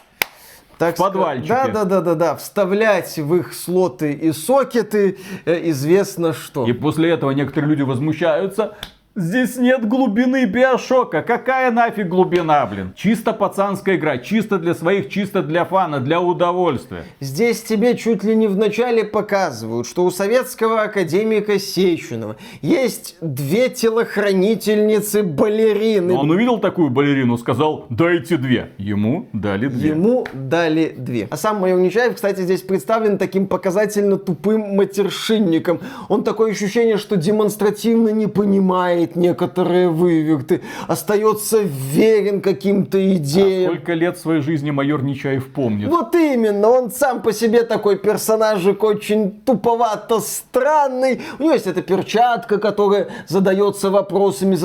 [0.78, 1.48] Так В подвальчике.
[1.48, 2.36] Да, да, да, да, да.
[2.36, 6.66] Вставлять в их слоты и сокеты э, известно что.
[6.66, 8.76] И после этого некоторые люди возмущаются.
[9.18, 11.22] Здесь нет глубины биошока.
[11.22, 12.92] Какая нафиг глубина, блин?
[12.96, 14.18] Чисто пацанская игра.
[14.18, 17.02] Чисто для своих, чисто для фана, для удовольствия.
[17.18, 23.68] Здесь тебе чуть ли не в начале показывают, что у советского академика Сеченова есть две
[23.70, 26.12] телохранительницы балерины.
[26.12, 28.70] Но он увидел такую балерину, сказал, дайте две.
[28.78, 29.88] Ему дали две.
[29.88, 31.26] Ему дали две.
[31.28, 35.80] А сам майор Нечаев, кстати, здесь представлен таким показательно тупым матершинником.
[36.08, 43.72] Он такое ощущение, что демонстративно не понимает некоторые выверты, остается верен каким-то А идеям.
[43.72, 45.88] сколько лет своей жизни майор Нечаев помнит?
[45.88, 51.20] Вот именно, он сам по себе такой персонажик очень туповато странный.
[51.38, 54.56] У него есть эта перчатка, которая задается вопросами,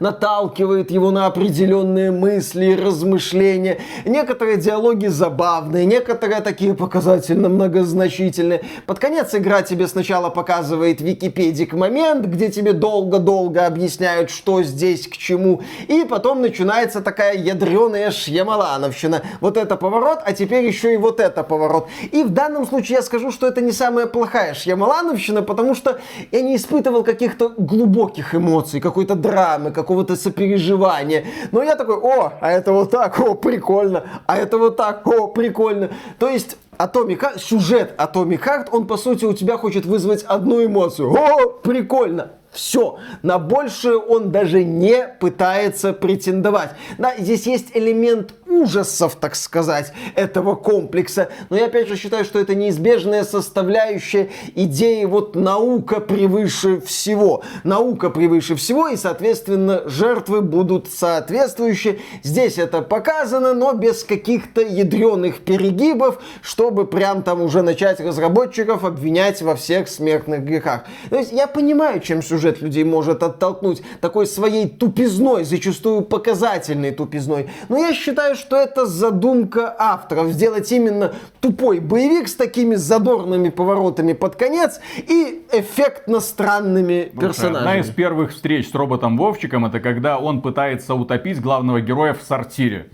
[0.00, 3.78] наталкивает его на определенные мысли и размышления.
[4.04, 8.62] Некоторые диалоги забавные, некоторые такие показательно многозначительные.
[8.86, 15.16] Под конец игра тебе сначала показывает википедик момент, где тебе долго-долго объясняют, что здесь к
[15.16, 15.62] чему.
[15.88, 19.22] И потом начинается такая ядреная шьямалановщина.
[19.40, 21.88] Вот это поворот, а теперь еще и вот это поворот.
[22.12, 25.98] И в данном случае я скажу, что это не самая плохая шьямалановщина, потому что
[26.30, 31.24] я не испытывал каких-то глубоких эмоций, какой-то драмы, какого-то сопереживания.
[31.52, 35.28] Но я такой, о, а это вот так, о, прикольно, а это вот так, о,
[35.28, 35.90] прикольно.
[36.18, 40.64] То есть Atomic Heart, сюжет Atomic Heart, он по сути у тебя хочет вызвать одну
[40.64, 41.12] эмоцию.
[41.12, 42.32] О, прикольно.
[42.54, 42.98] Все.
[43.22, 46.70] На большее он даже не пытается претендовать.
[46.98, 51.28] Да, здесь есть элемент ужасов, так сказать, этого комплекса.
[51.50, 57.42] Но я опять же считаю, что это неизбежная составляющая идеи вот наука превыше всего.
[57.64, 61.98] Наука превыше всего, и, соответственно, жертвы будут соответствующие.
[62.22, 69.42] Здесь это показано, но без каких-то ядреных перегибов, чтобы прям там уже начать разработчиков обвинять
[69.42, 70.84] во всех смертных грехах.
[71.10, 77.50] То есть я понимаю, чем сюжет людей может оттолкнуть такой своей тупизной, зачастую показательной тупизной.
[77.68, 84.12] Но я считаю, что это задумка авторов сделать именно тупой боевик с такими задорными поворотами
[84.12, 87.58] под конец и эффектно странными персонажами.
[87.58, 92.22] Одна из первых встреч с роботом Вовчиком это когда он пытается утопить главного героя в
[92.22, 92.90] сортире.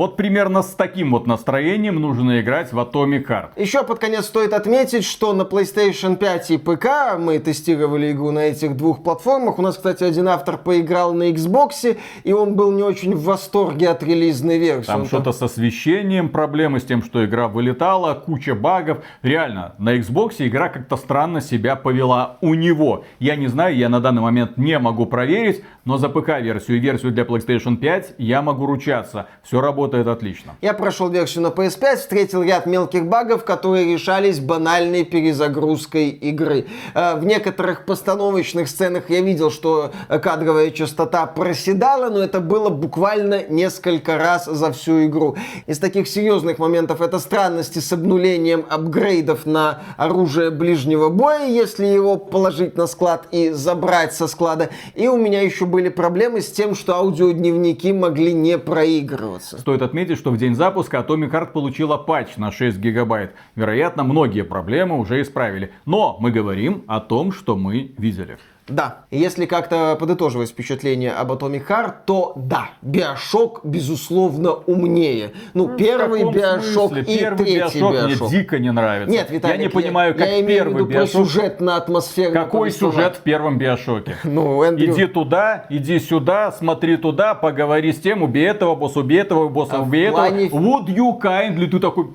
[0.00, 3.48] Вот примерно с таким вот настроением нужно играть в Atomic Heart.
[3.56, 8.46] Еще под конец стоит отметить, что на PlayStation 5 и ПК мы тестировали игру на
[8.46, 9.58] этих двух платформах.
[9.58, 13.90] У нас, кстати, один автор поиграл на Xbox, и он был не очень в восторге
[13.90, 14.86] от релизной версии.
[14.86, 19.04] Там что-то с освещением, проблемы с тем, что игра вылетала, куча багов.
[19.20, 23.04] Реально, на Xbox игра как-то странно себя повела у него.
[23.18, 27.12] Я не знаю, я на данный момент не могу проверить, но за ПК-версию и версию
[27.12, 29.26] для PlayStation 5 я могу ручаться.
[29.42, 30.56] Все работает отлично.
[30.60, 36.66] Я прошел версию на PS5, встретил ряд мелких багов, которые решались банальной перезагрузкой игры.
[36.94, 43.44] Э, в некоторых постановочных сценах я видел, что кадровая частота проседала, но это было буквально
[43.48, 45.36] несколько раз за всю игру.
[45.66, 52.16] Из таких серьезных моментов это странности с обнулением апгрейдов на оружие ближнего боя, если его
[52.16, 54.70] положить на склад и забрать со склада.
[54.94, 59.58] И у меня еще были проблемы с тем, что аудиодневники могли не проигрываться.
[59.58, 63.32] Стоит отметить, что в день запуска Atomic Heart получила патч на 6 гигабайт.
[63.54, 65.72] Вероятно, многие проблемы уже исправили.
[65.86, 68.38] Но мы говорим о том, что мы видели.
[68.70, 75.32] Да, если как-то подытоживать впечатление об Atomic Heart, то да, Биошок, безусловно, умнее.
[75.54, 78.20] Ну, В первый Биошок и первый третий Биошок Биошок.
[78.30, 79.10] мне дико не нравится.
[79.12, 81.26] Нет, Виталик, я не понимаю, как я имею в первый виду про Биошок...
[81.26, 84.16] сюжетно-атмосферно Какой сюжет в первом Биошоке?
[84.24, 89.20] Ну, Эндрю, Иди туда, иди сюда, смотри туда, поговори с тем, убей этого босса, убей
[89.20, 90.60] этого босса, А в убей плане- этого.
[90.60, 91.66] Would you kindly?
[91.66, 92.08] Ты такой...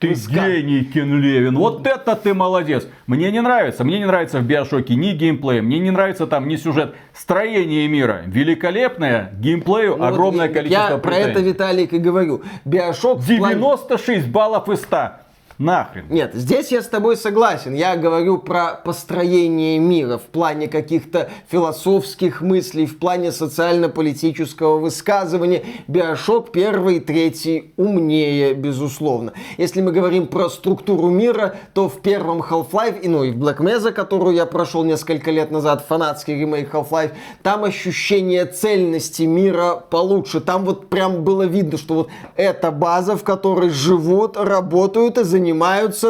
[0.00, 0.48] Ты Пуска.
[0.48, 1.56] гений, Кен Левин.
[1.58, 2.88] Вот это ты молодец.
[3.06, 3.84] Мне не нравится.
[3.84, 6.94] Мне не нравится в Биошоке ни геймплей, мне не нравится там ни сюжет.
[7.12, 11.48] Строение мира великолепное, геймплею ну, вот огромное я- количество Я про это, претензий.
[11.52, 12.42] Виталик, и говорю.
[12.64, 15.20] Биошок в плане- 96 баллов из 100.
[15.60, 16.06] Нахрен.
[16.08, 17.74] Нет, здесь я с тобой согласен.
[17.74, 25.62] Я говорю про построение мира в плане каких-то философских мыслей, в плане социально-политического высказывания.
[25.86, 29.34] Биошок первый и третий умнее, безусловно.
[29.58, 33.58] Если мы говорим про структуру мира, то в первом Half-Life, и, ну и в Black
[33.58, 37.10] Mesa, которую я прошел несколько лет назад, фанатский ремейк Half-Life,
[37.42, 40.40] там ощущение цельности мира получше.
[40.40, 45.49] Там вот прям было видно, что вот эта база, в которой живут, работают и занимаются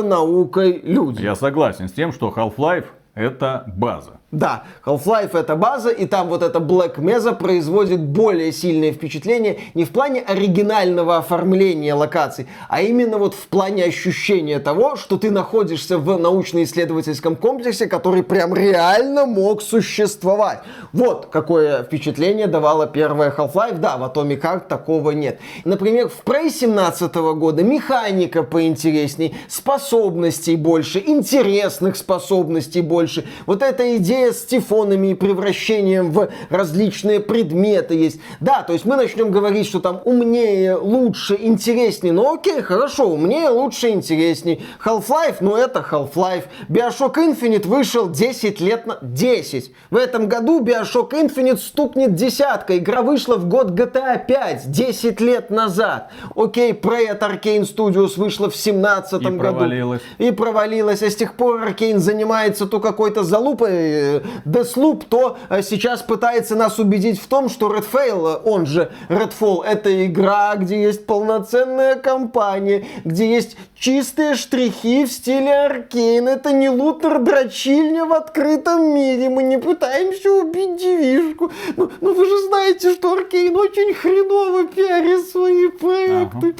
[0.03, 1.23] наукой люди.
[1.23, 4.20] Я согласен с тем, что Half-Life это база.
[4.33, 9.85] Да, Half-Life это база, и там вот эта Black Mesa производит более сильное впечатление не
[9.85, 15.99] в плане оригинального оформления локаций, а именно вот в плане ощущения того, что ты находишься
[15.99, 20.61] в научно-исследовательском комплексе, который прям реально мог существовать.
[20.93, 23.79] Вот какое впечатление давала первая Half-Life.
[23.79, 25.41] Да, в Atomic Heart такого нет.
[25.65, 33.27] Например, в Prey 17 года механика поинтересней, способностей больше, интересных способностей больше.
[33.47, 38.21] Вот эта идея с тифонами и превращением в различные предметы есть.
[38.41, 42.13] Да, то есть мы начнем говорить, что там умнее, лучше, интереснее.
[42.13, 44.61] Ну окей, хорошо, умнее, лучше, интереснее.
[44.85, 46.45] Half-Life, ну это Half-Life.
[46.69, 48.99] Bioshock Infinite вышел 10 лет на...
[49.03, 49.73] 10.
[49.91, 52.77] В этом году Bioshock Infinite стукнет десятка.
[52.79, 56.11] Игра вышла в год GTA 5, 10 лет назад.
[56.35, 59.39] Окей, Prey от Arkane Studios вышла в 17 И году.
[59.39, 60.03] провалилась.
[60.19, 61.03] И провалилась.
[61.03, 64.10] А с тех пор Аркейн занимается то какой-то залупой, э,
[64.45, 69.65] Deathloop, то э, сейчас пытается нас убедить в том, что Redfall, э, он же Redfall,
[69.65, 76.29] это игра, где есть полноценная кампания, где есть чистые штрихи в стиле Аркейн.
[76.29, 79.29] Это не лутер-дрочильня в открытом мире.
[79.29, 81.51] Мы не пытаемся убить девишку.
[81.77, 86.55] Ну, ну вы же знаете, что Аркейн очень хреново пиарит свои проекты.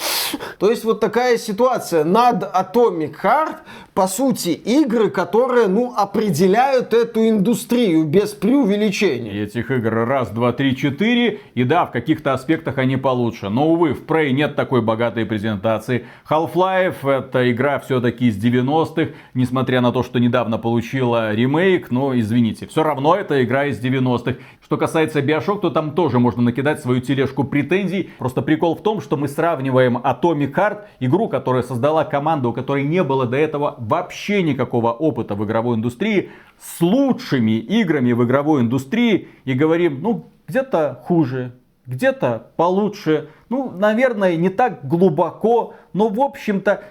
[0.59, 2.05] То есть вот такая ситуация.
[2.05, 3.57] Над Atomic Heart,
[3.95, 9.45] по сути, игры, которые, ну, определяют эту индустрию без преувеличения.
[9.45, 11.41] Этих игр раз, два, три, четыре.
[11.55, 13.49] И да, в каких-то аспектах они получше.
[13.49, 16.07] Но, увы, в Prey нет такой богатой презентации.
[16.29, 19.13] Half-Life это игра все-таки из 90-х.
[19.35, 21.91] Несмотря на то, что недавно получила ремейк.
[21.91, 24.37] Но, извините, все равно это игра из 90-х.
[24.63, 28.11] Что касается Bioshock, то там тоже можно накидать свою тележку претензий.
[28.19, 32.85] Просто прикол в том, что мы сравниваем Atomic Heart, игру, которая создала команду, у которой
[32.85, 38.63] не было до этого вообще никакого опыта в игровой индустрии, с лучшими играми в игровой
[38.63, 41.53] индустрии и говорим, ну, где-то хуже,
[41.87, 46.85] где-то получше, ну, наверное, не так глубоко, но, в общем-то,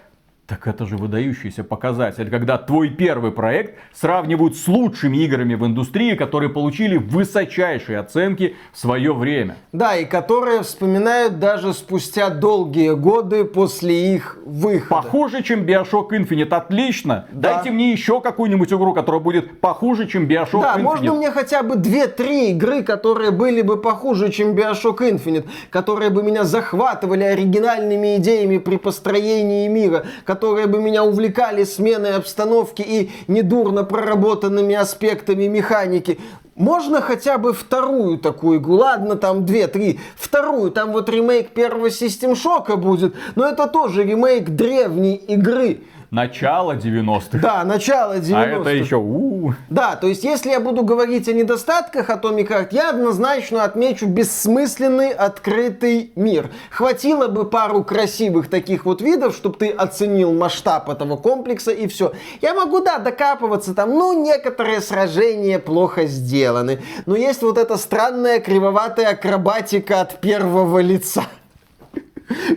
[0.49, 6.15] так это же выдающийся показатель, когда твой первый проект сравнивают с лучшими играми в индустрии,
[6.15, 9.57] которые получили высочайшие оценки в свое время.
[9.73, 15.03] Да, и которые вспоминают даже спустя долгие годы после их выхода.
[15.03, 16.49] Похуже, чем Bioshock Infinite.
[16.49, 17.27] Отлично.
[17.31, 17.53] Да.
[17.53, 20.81] Дайте мне еще какую-нибудь игру, которая будет похуже, чем Bioshock да, Infinite.
[20.81, 26.23] можно мне хотя бы 2-3 игры, которые были бы похуже, чем Bioshock Infinite, которые бы
[26.23, 33.83] меня захватывали оригинальными идеями при построении мира, которые бы меня увлекали сменой обстановки и недурно
[33.83, 36.19] проработанными аспектами механики.
[36.55, 42.35] Можно хотя бы вторую такую игру, ладно, там две-три, вторую, там вот ремейк первого Систем
[42.35, 47.39] Шока будет, но это тоже ремейк древней игры начало 90-х.
[47.39, 48.39] Да, начало 90-х.
[48.39, 52.47] А это еще у, -у, Да, то есть если я буду говорить о недостатках Atomic
[52.47, 56.49] Heart, я однозначно отмечу бессмысленный открытый мир.
[56.71, 62.13] Хватило бы пару красивых таких вот видов, чтобы ты оценил масштаб этого комплекса и все.
[62.41, 66.81] Я могу, да, докапываться там, ну, некоторые сражения плохо сделаны.
[67.05, 71.23] Но есть вот эта странная кривоватая акробатика от первого лица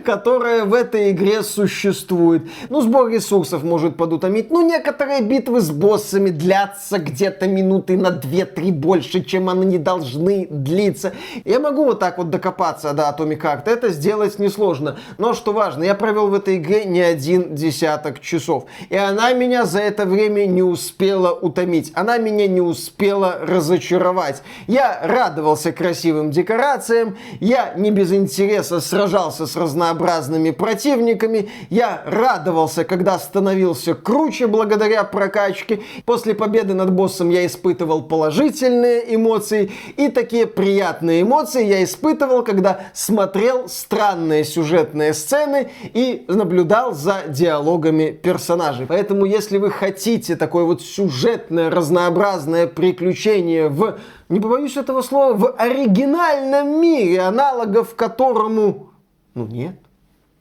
[0.05, 2.43] которая в этой игре существует.
[2.69, 4.51] Ну, сбор ресурсов может подутомить.
[4.51, 11.13] Ну, некоторые битвы с боссами длятся где-то минуты на 2-3 больше, чем они должны длиться.
[11.45, 13.63] Я могу вот так вот докопаться до Atomic Heart.
[13.65, 14.97] Это сделать несложно.
[15.17, 18.65] Но что важно, я провел в этой игре не один десяток часов.
[18.89, 21.91] И она меня за это время не успела утомить.
[21.95, 24.43] Она меня не успела разочаровать.
[24.67, 27.17] Я радовался красивым декорациям.
[27.39, 31.49] Я не без интереса сражался с разнообразными противниками.
[31.69, 35.81] Я радовался, когда становился круче благодаря прокачке.
[36.05, 39.71] После победы над боссом я испытывал положительные эмоции.
[39.97, 48.11] И такие приятные эмоции я испытывал, когда смотрел странные сюжетные сцены и наблюдал за диалогами
[48.11, 48.85] персонажей.
[48.85, 53.97] Поэтому, если вы хотите такое вот сюжетное, разнообразное приключение в
[54.29, 58.92] не побоюсь этого слова, в оригинальном мире, аналогов которому
[59.33, 59.75] ну нет.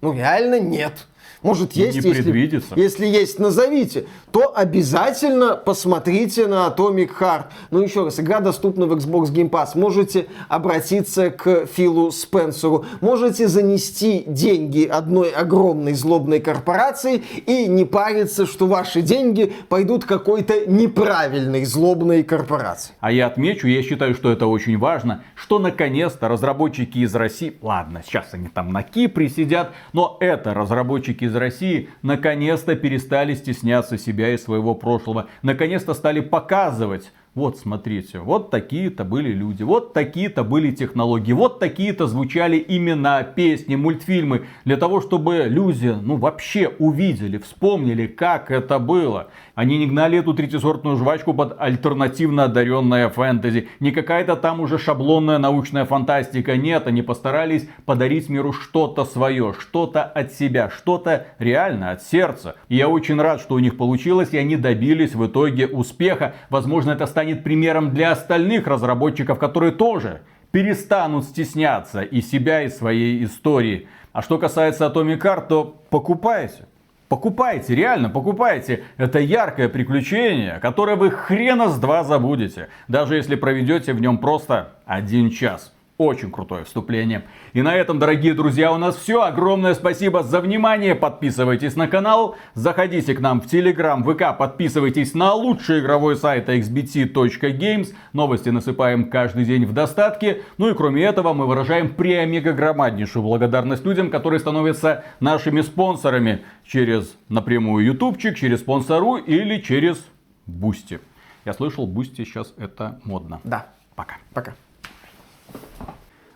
[0.01, 1.07] Ну реально нет
[1.43, 7.45] может есть, не если, если есть, назовите, то обязательно посмотрите на Atomic Heart.
[7.70, 9.70] Ну еще раз, игра доступна в Xbox Game Pass.
[9.74, 18.47] Можете обратиться к Филу Спенсеру, можете занести деньги одной огромной злобной корпорации и не париться,
[18.47, 22.95] что ваши деньги пойдут какой-то неправильной злобной корпорации.
[23.01, 28.03] А я отмечу, я считаю, что это очень важно, что наконец-то разработчики из России, ладно,
[28.07, 34.32] сейчас они там на Кипре сидят, но это разработчики из России наконец-то перестали стесняться себя
[34.32, 35.28] и своего прошлого.
[35.42, 42.06] Наконец-то стали показывать вот, смотрите, вот такие-то были люди, вот такие-то были технологии, вот такие-то
[42.06, 49.28] звучали имена, песни, мультфильмы, для того, чтобы люди, ну, вообще увидели, вспомнили, как это было.
[49.54, 55.38] Они не гнали эту третисортную жвачку под альтернативно одаренное фэнтези, не какая-то там уже шаблонная
[55.38, 62.02] научная фантастика, нет, они постарались подарить миру что-то свое, что-то от себя, что-то реально от
[62.02, 62.56] сердца.
[62.68, 66.34] И я очень рад, что у них получилось, и они добились в итоге успеха.
[66.50, 72.68] Возможно, это станет станет примером для остальных разработчиков, которые тоже перестанут стесняться и себя, и
[72.68, 73.86] своей истории.
[74.12, 76.66] А что касается Atomic Heart, то покупайте.
[77.08, 78.82] Покупайте, реально покупайте.
[78.96, 82.70] Это яркое приключение, которое вы хрена с два забудете.
[82.88, 85.71] Даже если проведете в нем просто один час.
[86.03, 87.22] Очень крутое вступление.
[87.53, 89.22] И на этом, дорогие друзья, у нас все.
[89.22, 90.96] Огромное спасибо за внимание.
[90.96, 92.34] Подписывайтесь на канал.
[92.55, 94.36] Заходите к нам в Telegram, ВК.
[94.36, 97.94] Подписывайтесь на лучший игровой сайт xbt.games.
[98.12, 100.42] Новости насыпаем каждый день в достатке.
[100.59, 107.14] Ну и кроме этого, мы выражаем преомега громаднейшую благодарность людям, которые становятся нашими спонсорами через
[107.28, 110.05] напрямую ютубчик, через спонсору или через
[110.46, 110.98] Boosty.
[111.44, 113.40] Я слышал, Boosty сейчас это модно.
[113.44, 113.68] Да.
[113.94, 114.16] Пока.
[114.34, 114.55] Пока.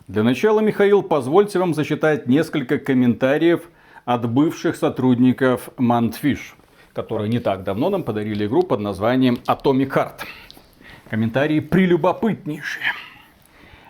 [0.07, 3.61] Для начала, Михаил, позвольте вам зачитать несколько комментариев
[4.05, 6.53] от бывших сотрудников Mundfish,
[6.93, 10.21] которые не так давно нам подарили игру под названием Atomic Heart.
[11.09, 12.85] Комментарии прелюбопытнейшие.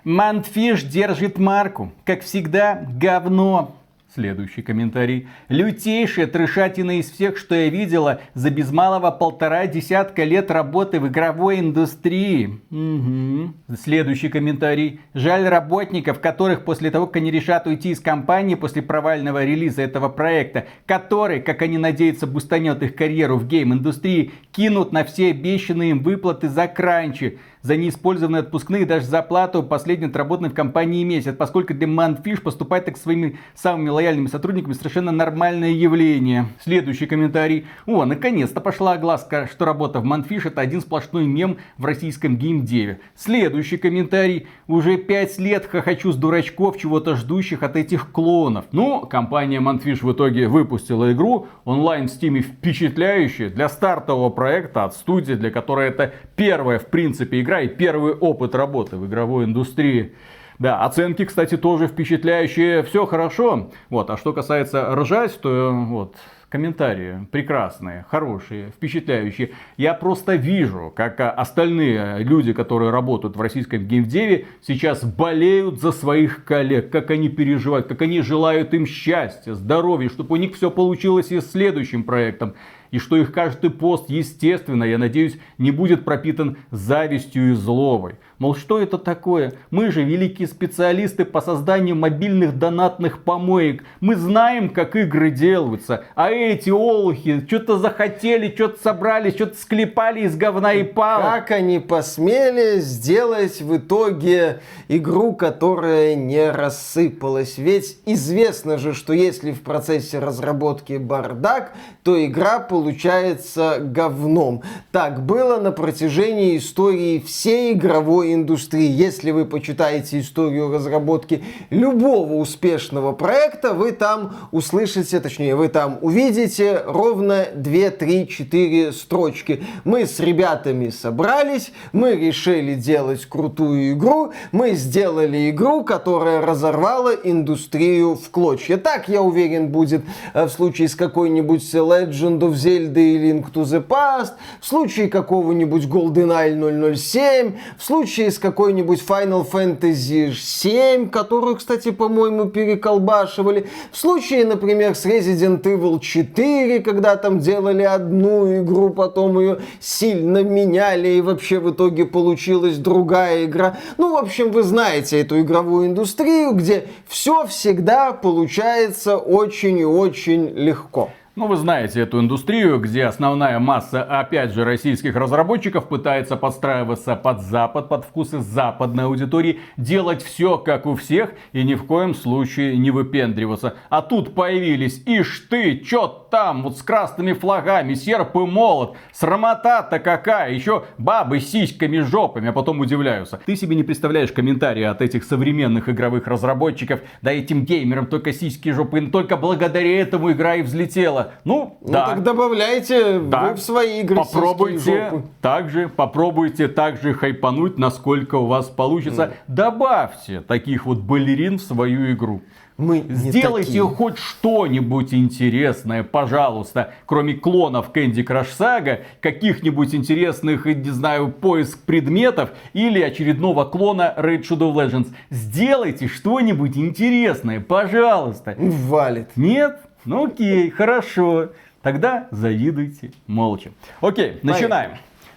[0.03, 1.91] Mundfish держит марку.
[2.05, 3.75] Как всегда, говно.
[4.13, 5.27] Следующий комментарий.
[5.49, 11.07] Лютейшая трешатина из всех, что я видела за без малого полтора десятка лет работы в
[11.09, 12.61] игровой индустрии.
[12.71, 13.75] Угу.
[13.77, 15.01] Следующий комментарий.
[15.13, 20.07] Жаль работников, которых после того, как они решат уйти из компании после провального релиза этого
[20.07, 25.99] проекта, который, как они надеются, бустанет их карьеру в гейм-индустрии, кинут на все обещанные им
[25.99, 31.73] выплаты за кранчи за неиспользованные отпускные даже за плату последний отработанный в компании месяц, поскольку
[31.73, 36.47] для Манфиш поступать так своими самыми лояльными сотрудниками совершенно нормальное явление.
[36.63, 37.65] Следующий комментарий.
[37.85, 42.99] О, наконец-то пошла огласка, что работа в Манфиш это один сплошной мем в российском геймдеве.
[43.15, 44.47] Следующий комментарий.
[44.67, 48.65] Уже пять лет хохочу с дурачков, чего-то ждущих от этих клонов.
[48.71, 54.93] Ну, компания Манфиш в итоге выпустила игру онлайн в Steam впечатляющая для стартового проекта от
[54.93, 60.11] студии, для которой это первая в принципе игра и первый опыт работы в игровой индустрии.
[60.59, 62.83] Да, оценки, кстати, тоже впечатляющие.
[62.83, 63.71] Все хорошо.
[63.89, 66.17] Вот, а что касается ржать, то вот,
[66.49, 69.51] комментарии прекрасные, хорошие, впечатляющие.
[69.77, 76.43] Я просто вижу, как остальные люди, которые работают в российском геймдеве, сейчас болеют за своих
[76.43, 81.31] коллег, как они переживают, как они желают им счастья, здоровья, чтобы у них все получилось
[81.31, 82.55] и с следующим проектом
[82.91, 88.15] и что их каждый пост, естественно, я надеюсь, не будет пропитан завистью и злобой.
[88.39, 89.53] Мол, что это такое?
[89.71, 93.83] Мы же великие специалисты по созданию мобильных донатных помоек.
[93.99, 96.03] Мы знаем, как игры делаются.
[96.13, 101.25] А эти олухи что-то захотели, что-то собрали, что-то склепали из говна и палок.
[101.25, 107.57] Как они посмели сделать в итоге игру, которая не рассыпалась?
[107.57, 111.73] Ведь известно же, что если в процессе разработки бардак,
[112.03, 114.61] то игра получается говном.
[114.91, 118.89] Так было на протяжении истории всей игровой индустрии.
[118.89, 126.81] Если вы почитаете историю разработки любого успешного проекта, вы там услышите, точнее, вы там увидите
[126.85, 129.63] ровно 2, 3, 4 строчки.
[129.83, 138.15] Мы с ребятами собрались, мы решили делать крутую игру, мы сделали игру, которая разорвала индустрию
[138.15, 138.77] в клочья.
[138.77, 140.03] Так, я уверен, будет
[140.33, 145.07] э, в случае с какой-нибудь Legend of Zelda и Link to the Past, в случае
[145.09, 153.97] какого-нибудь GoldenEye 007, в случае с какой-нибудь Final Fantasy 7, которую, кстати, по-моему, переколбашивали, в
[153.97, 161.09] случае, например, с Resident Evil 4, когда там делали одну игру, потом ее сильно меняли,
[161.09, 163.77] и вообще в итоге получилась другая игра.
[163.97, 170.49] Ну, в общем, вы знаете эту игровую индустрию, где все всегда получается очень и очень
[170.49, 171.09] легко.
[171.37, 177.43] Ну, вы знаете эту индустрию, где основная масса, опять же, российских разработчиков пытается подстраиваться под
[177.43, 182.75] Запад, под вкусы западной аудитории, делать все как у всех и ни в коем случае
[182.79, 183.75] не выпендриваться.
[183.89, 189.99] А тут появились, ишь ты, чё там, вот с красными флагами, серп и молот, срамота-то
[189.99, 193.39] какая, еще бабы с сиськами, жопами, а потом удивляются.
[193.45, 198.69] Ты себе не представляешь комментарии от этих современных игровых разработчиков, да этим геймерам только сиськи,
[198.71, 201.26] жопы, только благодаря этому игра и взлетела.
[201.43, 202.07] Ну, ну да.
[202.07, 203.49] так добавляйте да.
[203.49, 209.23] вы в свои игры Попробуйте также, попробуйте также хайпануть, насколько у вас получится.
[209.23, 209.33] Mm.
[209.47, 212.41] Добавьте таких вот балерин в свою игру.
[212.77, 213.83] Мы Сделайте такие.
[213.83, 222.51] хоть что-нибудь интересное, пожалуйста, кроме клонов Candy Crush Saga, каких-нибудь интересных, не знаю, поиск предметов
[222.73, 225.07] или очередного клона Raid Shadow Legends.
[225.31, 228.53] Сделайте что-нибудь интересное, пожалуйста.
[228.59, 229.29] Валит.
[229.35, 229.79] Нет?
[230.07, 231.49] Ну окей, хорошо.
[231.81, 233.71] Тогда завидуйте молча.
[233.99, 234.91] Окей, начинаем.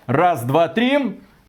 [0.06, 1.20] Раз, два, три.